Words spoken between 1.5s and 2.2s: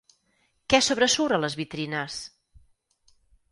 vitrines?